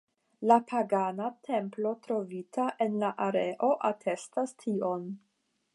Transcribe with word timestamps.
La 0.51 0.55
pagana 0.69 1.27
templo 1.49 1.91
trovita 2.07 2.65
en 2.87 2.99
la 3.05 3.13
areo 3.29 3.71
atestas 3.91 4.57
tion. 4.65 5.07